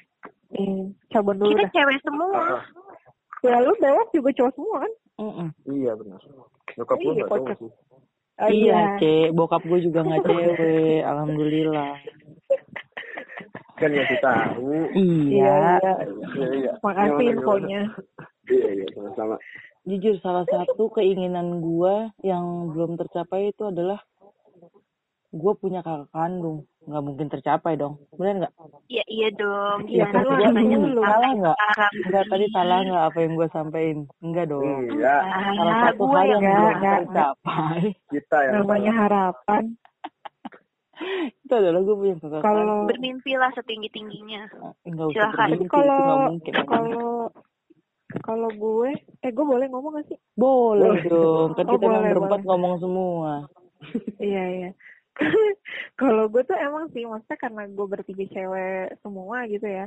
[0.53, 1.73] Hmm, cabun dulu Kita dah.
[1.73, 2.29] cewek semua.
[2.37, 2.65] Ah, ah.
[3.43, 4.93] Ya lu bawah juga cowok semua kan?
[5.25, 5.49] Mm-mm.
[5.73, 6.21] iya benar.
[6.77, 7.71] Nyokap lu Iya, gak cowok sih.
[8.37, 11.97] Iya cek bokap gue juga nggak cewek alhamdulillah
[13.77, 14.65] Kan ngasih tahu.
[15.29, 15.93] iya Iya,
[16.33, 16.73] Iya, iya.
[16.81, 17.81] Makasih Gimana, infonya.
[18.47, 19.37] Iya, iya, sama-sama.
[19.87, 24.03] jujur salah satu keinginan gue yang belum tercapai itu adalah
[25.31, 28.55] gue punya kakak kandung nggak mungkin tercapai dong benar nggak
[28.87, 29.79] Iya iya dong.
[29.87, 31.03] Iya, Gimana kan, caranya dulu.
[31.03, 31.59] Salah nggak?
[32.03, 35.15] Enggak tadi salah nggak apa yang gue sampein enggak dong Iya,
[35.55, 37.03] salah Ah, satu gue hal yang yang belum nggak, nggak.
[37.07, 39.63] tercapai kita yang Namanya harapan.
[41.45, 44.43] Itu adalah gue punya kakak Kalau bermimpilah setinggi tingginya.
[44.83, 45.47] enggak usah Silakan.
[45.47, 47.11] bermimpi, itu kalau nggak mungkin kalau
[48.23, 50.19] kalau gue, eh gue boleh ngomong gak sih?
[50.35, 52.49] boleh dong kan Oh, kita emang boleh, berempat boleh.
[52.49, 53.31] ngomong semua
[54.17, 54.71] Iya iya.
[56.01, 59.87] kalau gue tuh emang sih, maksudnya karena gue bertiga cewek semua gitu ya.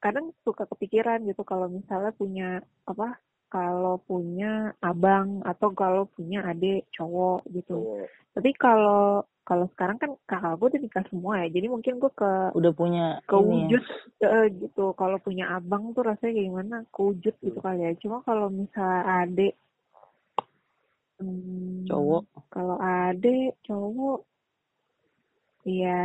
[0.00, 3.16] Kadang suka kepikiran gitu kalau misalnya punya apa?
[3.48, 7.76] Kalau punya abang atau kalau punya adik cowok gitu.
[7.76, 8.08] cowok.
[8.34, 11.48] Tapi kalau kalau sekarang kan kakak gue udah nikah semua ya.
[11.52, 13.28] Jadi mungkin gue ke udah punya ini ya.
[13.28, 13.84] kewujud
[14.24, 14.84] eh, gitu.
[14.96, 16.76] Kalau punya abang tuh rasanya kayak gimana?
[16.88, 17.92] Kewujud gitu kali ya.
[18.00, 19.52] Cuma kalau misalnya adik
[21.20, 24.24] hmm, cowok kalau adik cowok
[25.64, 26.00] ya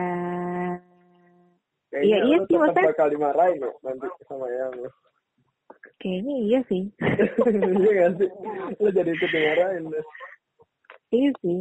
[1.89, 4.89] Iya, iya sih, maksudnya- bakal dimarahin ya nanti sama yang lu.
[5.97, 6.85] kayaknya iya sih.
[7.81, 8.29] Iya gak sih?
[8.77, 9.83] Lu jadi ikut dimarahin.
[11.09, 11.59] Iya sih.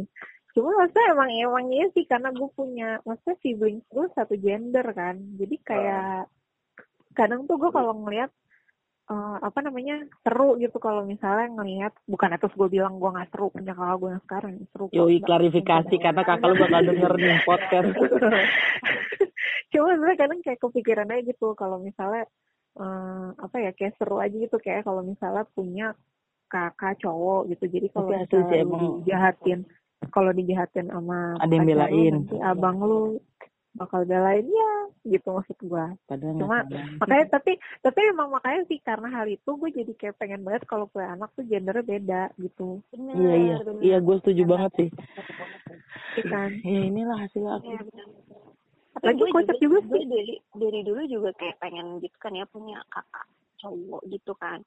[0.59, 5.15] Cuma maksudnya emang emang iya sih karena gue punya maksudnya siblings gue satu gender kan.
[5.39, 6.27] Jadi kayak
[7.15, 8.27] kadang tuh gue kalau ngelihat
[9.07, 13.55] eh, apa namanya seru gitu kalau misalnya ngelihat bukan terus gue bilang gue nggak seru
[13.55, 14.85] punya kakak gue yang sekarang seru.
[14.91, 17.89] Yoi klarifikasi karena kakak lu bakal denger nih podcast.
[19.71, 22.27] Cuma sebenarnya kadang kayak kepikiran aja gitu kalau misalnya
[22.75, 25.95] eh, apa ya kayak seru aja gitu kayak kalau misalnya punya
[26.51, 27.63] kakak cowok gitu.
[27.71, 29.63] Jadi kalau misalnya dijahatin
[30.07, 32.11] kalau dijahatin sama Ada yang belain.
[32.23, 33.19] nanti abang lu
[33.77, 34.73] bakal belain ya
[35.05, 35.93] gitu maksud gua.
[36.09, 36.57] Padahal Cuma
[36.99, 40.89] makanya tapi tapi emang makanya sih karena hal itu gue jadi kayak pengen banget kalau
[40.89, 42.81] punya anak tuh gendernya beda gitu.
[42.91, 43.81] Bener, Iya iya bener.
[43.85, 44.89] iya gue setuju banget sih.
[46.17, 46.49] Iya kan?
[46.65, 47.69] Ya inilah hasil aku.
[47.69, 48.07] Iya, bener.
[48.89, 52.33] Tapi Lagi gue kocak juga, juga gue dari dari dulu juga kayak pengen gitu kan
[52.35, 53.27] ya punya kakak
[53.61, 54.59] cowok gitu kan.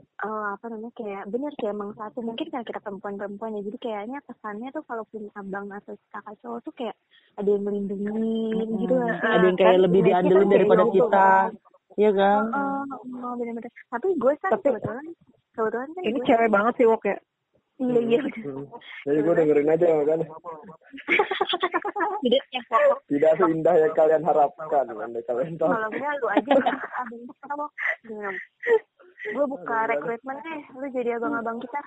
[0.00, 4.18] Eh apa namanya kayak bener sih emang satu mungkin karena kita perempuan-perempuan ya jadi kayaknya
[4.22, 6.96] kesannya tuh kalau punya abang atau kakak cowok tuh kayak
[7.34, 8.38] ada yang melindungi
[8.78, 9.16] gitu Hmm, lah.
[9.18, 11.28] Ada yang kayak kan lebih diandelin kan daripada gitu kita.
[11.96, 12.42] Iya kan?
[12.50, 12.82] Oh,
[13.20, 13.70] oh bener-bener.
[13.88, 15.04] Tapi gue kan Tapi- kebetulan
[15.50, 17.16] kebetulan kan Ini gue- cewek banget sih Wok ya.
[17.80, 18.20] Iya iya.
[19.02, 20.60] Jadi gue dengerin aja yang pokok
[23.08, 24.84] Tidak seindah yang kalian harapkan.
[24.92, 25.72] Andai kalian tahu.
[25.72, 26.52] kalau enggak lu aja
[27.00, 27.72] abang
[29.20, 31.80] gue buka rekrutmen deh lu jadi abang-abang kita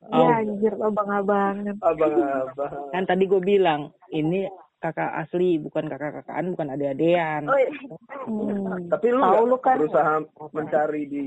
[0.00, 0.32] Oh.
[0.32, 1.76] Ya anjir abang-abangan.
[1.76, 2.72] Abang-abang.
[2.88, 4.48] Kan tadi gue bilang ini
[4.80, 7.44] kakak asli bukan kakak-kakaan bukan adik-adian.
[7.44, 7.68] oh iya.
[8.24, 8.88] Hmm.
[8.88, 9.76] Tapi lu nggak lu kan.
[9.76, 10.24] berusaha
[10.56, 11.24] mencari di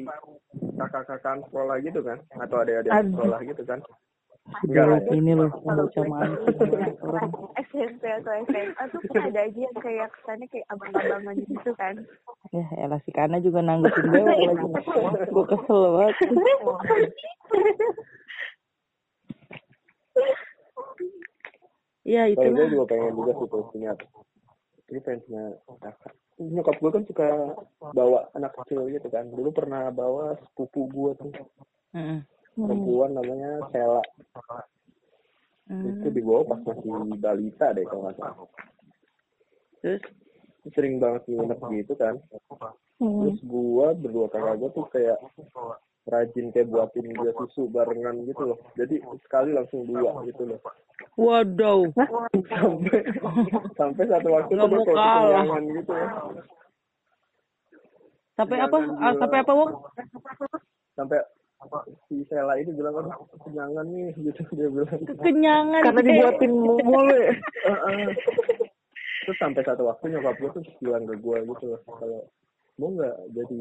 [0.82, 2.18] kakak-kakaan sekolah gitu kan?
[2.42, 3.80] Atau adik-adik sekolah gitu kan?
[4.44, 7.32] Enggak, ini loh bocah mancing orang.
[7.74, 11.96] SMP atau SMA tuh kan ada aja yang kayak kesannya kayak abang-abangan gitu kan
[12.52, 14.66] ya elah si Kana juga nanggepin gue lagi
[15.32, 16.16] gue kesel banget
[22.04, 23.92] Iya itu Kalau gue juga pengen juga sih punya
[24.92, 25.44] ini pengen punya
[25.80, 26.12] kakak.
[26.36, 27.28] Nyokap gue kan suka
[27.96, 29.32] bawa anak kecil gitu kan.
[29.32, 31.32] Dulu pernah bawa sepupu gue tuh
[31.96, 32.20] Heeh.
[32.54, 34.04] Perempuan namanya Sela.
[35.70, 36.02] Hmm.
[36.02, 38.50] Itu dibawa pas masih balita deh kalau nggak salah.
[39.84, 40.04] Terus
[40.72, 42.16] Sering banget nginep gitu kan.
[43.04, 43.20] Hmm.
[43.28, 45.20] Terus gue berdua kakak gue tuh kayak
[46.08, 48.60] rajin kayak buatin dia susu barengan gitu loh.
[48.80, 50.60] Jadi sekali langsung dua gitu loh.
[51.20, 51.92] waduh.
[52.48, 53.00] Sampai
[53.80, 56.08] sampai satu waktu tuh mau kayak gitu ya.
[58.34, 58.78] Sampai apa?
[58.98, 59.72] Ah, sampai apa, Wong?
[60.94, 61.18] sampai
[62.06, 63.06] si Sela ini bilang kan
[63.42, 65.82] kenyangan nih gitu dia bilang Kekenyangan.
[65.82, 67.32] Karena itu kayak- dibuatin mulu ya.
[67.68, 68.08] Heeh.
[69.24, 72.28] terus sampai satu waktu nyokap gue tuh bilang ke gue gitu loh kalau
[72.76, 73.56] mau nggak jadi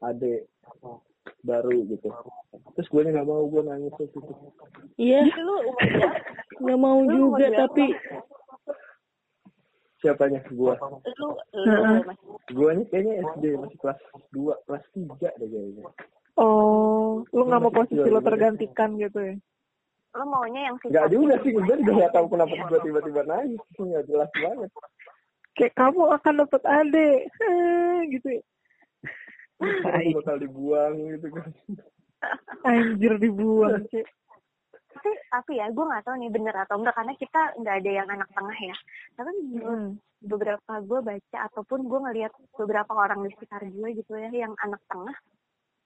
[0.00, 0.40] adik
[1.40, 2.06] baru gitu
[2.72, 4.32] terus gue nggak mau gue nangis terus gitu
[4.94, 5.26] Iya.
[5.36, 5.56] Lu?
[6.58, 7.90] Nggak mau Lu juga tapi
[9.98, 10.74] siapanya gue
[11.18, 11.72] Lu, lu
[12.06, 12.14] masih
[12.48, 13.98] gue nih kayaknya SD masih kelas
[14.30, 15.84] 2 kelas 3 deh kayaknya
[16.38, 19.34] Oh, lu nggak mau posisi lo tergantikan gitu ya?
[20.08, 23.60] lu maunya yang nggak sifat juga sih gue juga nggak tahu kenapa gue tiba-tiba nangis
[23.74, 24.70] nggak jelas banget
[25.52, 28.42] Kayak kamu akan dapat adik, Heh, gitu ya.
[29.58, 31.50] Gue bakal dibuang gitu kan
[32.62, 34.06] Anjir dibuang, Cek.
[34.88, 38.08] tapi tapi ya gue nggak tahu nih bener atau enggak karena kita nggak ada yang
[38.08, 38.76] anak tengah ya
[39.14, 39.88] tapi Hmm.
[40.18, 44.82] beberapa gue baca ataupun gue ngelihat beberapa orang di sekitar gue gitu ya yang anak
[44.90, 45.14] tengah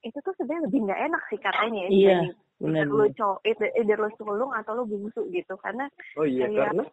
[0.03, 2.17] itu tuh sebenarnya lebih nggak enak sih katanya ya Iya,
[2.59, 2.85] benar.
[2.85, 5.55] lu cowok itu either lu sulung atau lu bungsu gitu.
[5.57, 6.83] Karena oh iya Kayak- karena?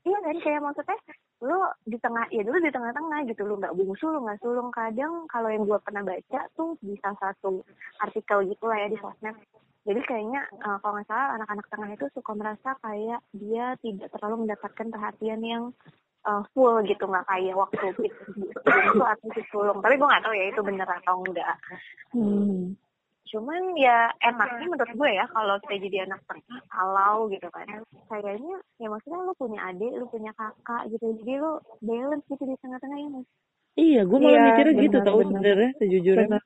[0.00, 0.98] Iya kan kayak maksudnya
[1.40, 4.68] lu di tengah ya dulu di tengah-tengah gitu lu nggak bungsu lu nggak sulung.
[4.70, 7.62] Kadang kalau yang gue pernah baca tuh di salah satu
[7.98, 9.36] artikel gitu lah ya di sosmed.
[9.80, 14.44] Jadi kayaknya eh, kalau nggak salah anak-anak tengah itu suka merasa kayak dia tidak terlalu
[14.44, 15.64] mendapatkan perhatian yang
[16.20, 18.04] eh, full gitu nggak kayak waktu itu
[19.00, 21.56] atau si sulung tapi gue nggak tahu ya itu bener atau enggak
[22.10, 22.74] Hmm.
[23.30, 26.18] cuman ya enaknya menurut gue ya kalau kita jadi anak
[26.66, 27.66] kalau gitu kan
[28.10, 32.58] kayaknya ya maksudnya lu punya adik lu punya kakak gitu jadi lu balance gitu di
[32.58, 33.26] tengah-tengah ya Mas.
[33.78, 35.30] Iya, gue malah Iya, mikirnya gitu tau benar.
[35.30, 36.38] sebenarnya sejujurnya.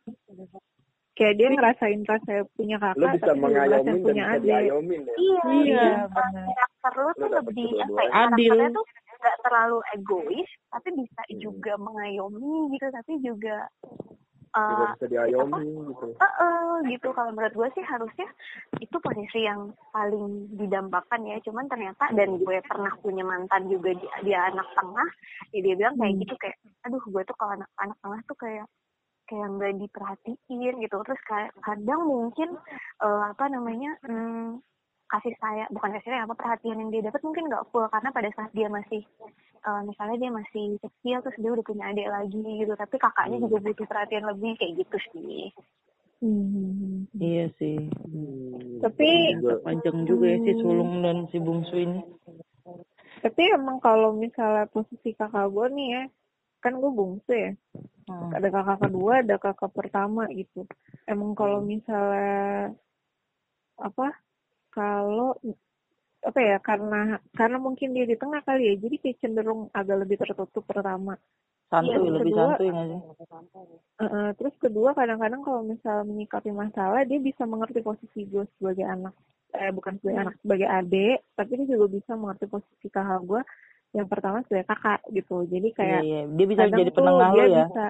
[1.15, 4.35] Kayak dia ngerasain rasa punya kakak, lu bisa tapi juga ngerasain mengayomin dan punya bisa
[4.35, 4.43] adik.
[4.45, 5.15] diayomin ya?
[5.15, 6.47] Iya Iya, benar.
[6.51, 8.11] karakter lu tuh lebih apa ya?
[8.11, 8.51] Adil.
[8.51, 13.57] karakternya tuh nggak terlalu egois tapi bisa juga mengayomi gitu tapi juga
[14.55, 16.07] eh bisa diayomi gitu.
[16.15, 17.09] Eh, eh, gitu.
[17.11, 18.29] Kalau menurut gue sih harusnya
[18.79, 21.39] itu posisi yang paling didambakan ya.
[21.43, 25.09] Cuman ternyata dan gue pernah punya mantan juga dia, dia anak tengah
[25.55, 28.67] ya dia bilang kayak gitu kayak aduh gue tuh kalau anak anak tengah tuh kayak
[29.35, 32.55] kayak nggak diperhatiin gitu terus kayak kadang mungkin
[33.03, 34.63] eh, apa namanya hmm,
[35.11, 38.31] kasih saya bukan kasih sayang apa perhatian yang dia dapat mungkin nggak full karena pada
[38.39, 39.03] saat dia masih
[39.67, 43.57] eh, misalnya dia masih kecil terus dia udah punya adik lagi gitu tapi kakaknya juga
[43.59, 45.51] butuh perhatian lebih kayak gitu sih
[46.25, 47.05] Hmm.
[47.21, 47.77] Iya sih.
[47.85, 49.61] Hmm, Tapi juga.
[49.61, 52.01] Panjang juga ya si sulung dan si bungsu ini.
[53.25, 56.03] tapi emang kalau misalnya posisi kakak gue nih ya,
[56.61, 57.53] kan gue bungsu ya.
[58.05, 58.31] Hmm.
[58.33, 60.69] Ada kakak kedua, ada kakak pertama gitu.
[61.09, 62.73] Emang kalau misalnya
[63.81, 64.13] apa?
[64.71, 65.39] Kalau
[66.25, 70.17] apa ya karena karena mungkin dia di tengah kali ya jadi kayak cenderung agak lebih
[70.17, 71.21] tertutup pertama
[71.69, 73.01] Santuy, Iya, lebih kedua- santuy nggak sih?
[73.05, 78.89] Uh, uh, terus kedua kadang-kadang kalau misalnya menyikapi masalah dia bisa mengerti posisi gue sebagai
[78.89, 79.13] anak
[79.53, 83.41] eh bukan sebagai anak sebagai adik tapi dia juga bisa mengerti posisi kakak gue
[83.95, 86.21] yang pertama sebagai kakak gitu jadi Iya, kayak iya.
[86.35, 87.67] Dia bisa jadi penengah lo ya.
[87.71, 87.85] bisa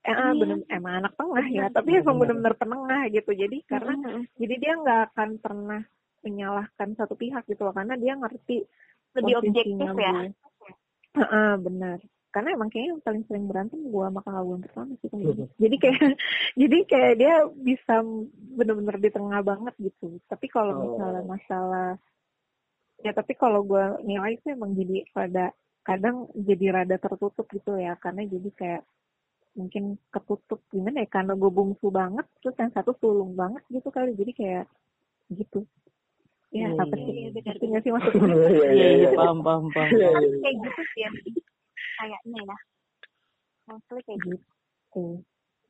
[0.00, 3.94] eh, ah, bener, emang anak tengah ya tapi emang bener-bener penengah gitu jadi karena
[4.34, 5.80] jadi dia nggak akan pernah
[6.20, 8.66] menyalahkan satu pihak gitu loh karena dia ngerti
[9.16, 10.26] lebih objektif ya gue.
[11.16, 11.98] Heeh, benar
[12.30, 15.46] karena emang kayaknya yang paling sering berantem gue sama kakak gue pertama sih kayaknya.
[15.58, 15.98] jadi kayak
[16.62, 17.94] jadi kayak dia bisa
[18.54, 20.80] bener-bener di tengah banget gitu tapi kalau Oh.
[20.86, 21.88] misalnya masalah
[23.00, 25.46] ya tapi kalau gue nilai sih emang jadi rada
[25.82, 28.82] kadang jadi rada tertutup gitu ya karena jadi kayak
[29.56, 34.14] mungkin ketutup gimana ya karena gue bungsu banget terus yang satu sulung banget gitu kali
[34.14, 34.64] jadi kayak
[35.32, 35.64] gitu
[36.50, 37.44] ya Iya, apa iya, sih iya, benar.
[37.54, 39.10] ngerti nggak sih maksudnya Iya, Iya, iya, iya, iya.
[39.14, 39.90] paham, paham, paham.
[39.94, 40.36] Iya, iya.
[40.42, 41.10] kayak gitu sih ya
[41.98, 42.56] kayaknya ya
[43.70, 44.36] mostly kayak gitu
[44.90, 45.04] gitu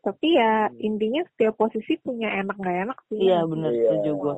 [0.01, 3.83] tapi ya intinya setiap posisi punya enak nggak enak sih Iya bener Iya.
[3.93, 4.35] setuju gue.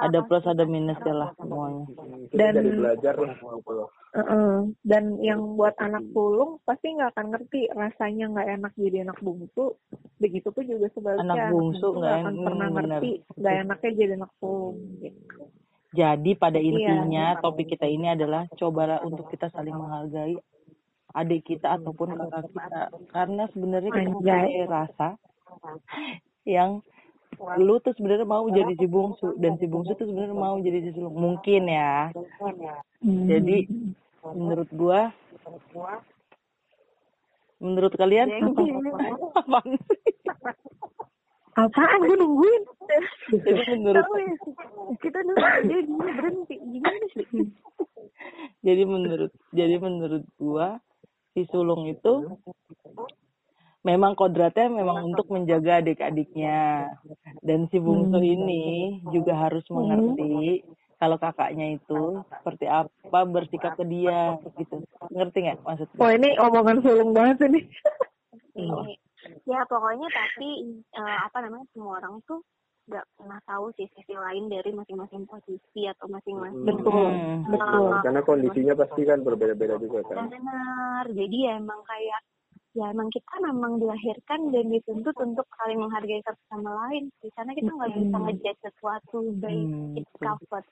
[0.00, 1.84] Ada plus ada minusnya lah semuanya.
[2.28, 3.88] Kita Dan- belajar lah loh.
[4.08, 4.54] Heeh.
[4.82, 9.76] dan yang buat anak sulung pasti nggak akan ngerti rasanya nggak enak jadi anak bungsu
[10.16, 12.88] begitu pun juga sebaliknya Anak bungsu nggak akan en- pernah hmm, bener.
[12.96, 15.40] ngerti nggak enaknya jadi anak sulung gitu.
[15.90, 16.68] Jadi pada Iya.
[16.70, 20.36] intinya topik kita ini adalah cobalah untuk kita saling menghargai
[21.16, 22.82] adik kita ataupun kakak kita.
[23.16, 25.08] karena sebenarnya kita mempunyai rasa
[26.44, 26.84] yang
[27.60, 30.90] lu tuh sebenarnya mau jadi si bungsu dan si bungsu tuh sebenarnya mau jadi si
[30.96, 32.10] sulung mungkin ya.
[33.04, 33.68] Jadi
[34.24, 35.12] menurut gua
[37.58, 38.70] menurut kalian sih?
[41.58, 42.62] apaan gue nungguin?
[43.34, 44.06] Jadi menurut
[45.02, 46.54] kita dulu dia gini berhenti.
[46.58, 47.26] Gimana sih?
[48.62, 50.78] Jadi menurut jadi menurut gua
[51.38, 52.26] si sulung itu
[53.86, 56.90] memang kodratnya memang untuk menjaga adik-adiknya.
[57.46, 60.66] Dan si bungsu ini juga harus mengerti
[60.98, 64.82] kalau kakaknya itu seperti apa bersikap ke dia gitu.
[65.14, 65.98] Ngerti nggak maksudnya?
[66.02, 67.62] Wah ini omongan sulung banget ini
[69.46, 70.48] ya pokoknya tapi
[70.94, 72.40] eh, apa namanya semua orang tuh
[72.88, 77.44] nggak pernah tahu sih sisi lain dari masing-masing posisi atau masing-masing betul Hmm.
[77.52, 77.92] betul.
[78.00, 80.32] Karena kondisinya pasti kan berbeda-beda juga kan.
[80.32, 81.04] benar.
[81.12, 82.20] Jadi ya emang kayak
[82.72, 87.28] ya emang kita memang dilahirkan dan dituntut untuk saling menghargai satu sama lain sih.
[87.36, 90.62] Karena kita nggak bisa ngejudge sesuatu by Hmm, its cover.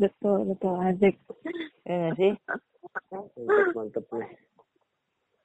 [0.00, 1.14] Betul betul Azik.
[1.84, 2.32] Ya sih?
[3.12, 4.28] Mantep, mantep nih.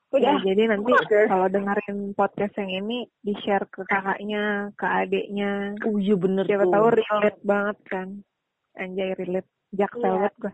[0.08, 0.88] Ya, jadi nanti
[1.28, 5.76] kalau dengerin podcast yang ini di share ke kakaknya ke adiknya.
[5.84, 6.72] Oh iya bener siapa tuh.
[6.72, 8.08] tahu relate banget kan.
[8.74, 9.50] Anjay relate.
[9.76, 10.12] Jaksel Iya.
[10.15, 10.54] banget gue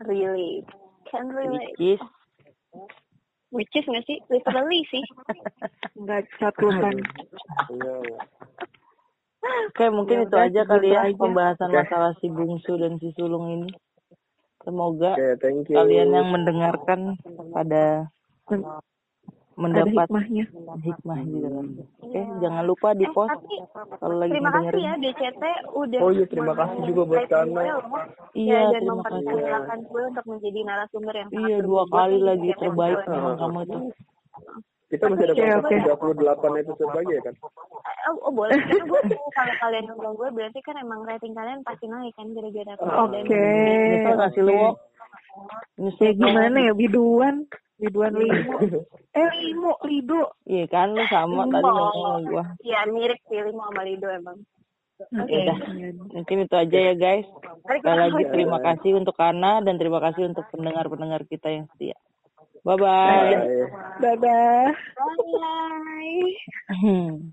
[0.00, 0.64] really
[1.06, 1.76] can relate.
[1.76, 2.00] Which is?
[3.52, 4.16] Which is nggak sih?
[4.32, 5.04] Literally sih.
[6.00, 6.96] Nggak satu kan.
[9.68, 11.16] Oke, mungkin Ya itu udah, aja kali ya aja.
[11.16, 11.78] pembahasan Oke.
[11.80, 13.68] masalah si bungsu dan si sulung ini.
[14.60, 15.64] Semoga you.
[15.68, 17.16] kalian yang mendengarkan
[17.50, 18.08] pada
[18.50, 18.80] ada
[19.60, 20.44] mendapat hikmahnya
[20.80, 21.66] hikmah di dalam.
[22.00, 23.56] Oke, jangan lupa di Eh, post tapi
[24.00, 25.42] kalau lagi terima kasih ya DCT
[25.76, 27.64] udah Oh iya, terima kasih juga buat loh.
[28.32, 29.20] Iya, ya, dan terima kasih.
[29.20, 33.78] mempersilahkan gue untuk menjadi narasumber yang sangat Iya, dua kali lagi terbaik memang kamu itu.
[34.90, 35.76] Kita masih ada kontak oke.
[36.50, 37.34] 38 episode lagi ya kan?
[38.10, 39.00] Oh, oh boleh gue
[39.36, 44.14] kalau kalian undang gue berarti kan emang rating kalian pasti naik kan gara-gara oke Nyesel
[44.18, 44.74] nggak sih lu?
[45.78, 47.46] Nyesel ya gimana ya biduan
[47.80, 48.54] biduan limo
[49.18, 52.44] eh limo lido Iya kan lu sama tadi ngomong sama gua.
[52.66, 54.38] Iya mirip sih Limo sama Lido emang.
[55.30, 55.58] Ya udah.
[56.10, 57.28] Mungkin itu aja ya guys.
[57.64, 61.96] Sekali lagi terima kasih untuk Kana dan terima kasih untuk pendengar-pendengar kita yang setia.
[62.66, 63.38] Bye bye.
[63.38, 63.70] Bye.
[64.02, 64.74] dadah
[65.38, 66.28] Bye.
[66.82, 67.30] Hmm.